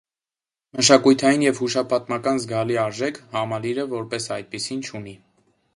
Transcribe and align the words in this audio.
Մշակութային 0.79 1.43
և 1.47 1.59
հուշապատմական 1.63 2.41
զգալի 2.45 2.81
արժեք 2.87 3.21
համալիրը, 3.37 3.87
որպես 3.95 4.29
այդպիսին, 4.39 4.87
չունի։ 4.91 5.17